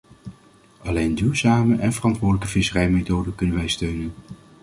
Alleen 0.83 1.15
duurzame 1.15 1.75
en 1.77 1.93
verantwoordelijke 1.93 2.47
visserijmethoden 2.51 3.35
kunnen 3.35 3.55
wij 3.55 3.67
steunen. 3.67 4.13